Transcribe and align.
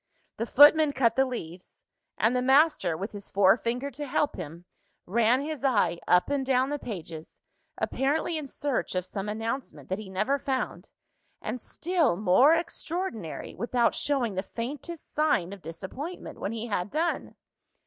The 0.37 0.47
footman 0.47 0.93
cut 0.93 1.15
the 1.15 1.27
leaves; 1.27 1.83
and 2.17 2.35
the 2.35 2.41
master, 2.41 2.97
with 2.97 3.11
his 3.11 3.29
forefinger 3.29 3.91
to 3.91 4.07
help 4.07 4.35
him, 4.35 4.65
ran 5.05 5.41
his 5.43 5.63
eye 5.63 5.99
up 6.07 6.27
and 6.31 6.43
down 6.43 6.71
the 6.71 6.79
pages; 6.79 7.39
apparently 7.77 8.35
in 8.35 8.47
search 8.47 8.95
of 8.95 9.05
some 9.05 9.29
announcement 9.29 9.89
that 9.89 9.99
he 9.99 10.09
never 10.09 10.39
found 10.39 10.89
and, 11.39 11.61
still 11.61 12.15
more 12.17 12.55
extraordinary, 12.55 13.53
without 13.53 13.93
showing 13.93 14.33
the 14.33 14.41
faintest 14.41 15.13
sign 15.13 15.53
of 15.53 15.61
disappointment 15.61 16.39
when 16.39 16.51
he 16.51 16.65
had 16.65 16.89
done. 16.89 17.35